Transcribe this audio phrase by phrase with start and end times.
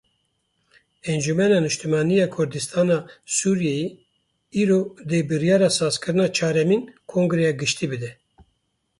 [1.11, 2.97] Encumena Niştimanî ya Kurdistana
[3.37, 3.87] Sûriyeyê
[4.61, 6.81] îro dê biryara sazkirina çaremîn
[7.11, 8.11] kongreya giştî bide.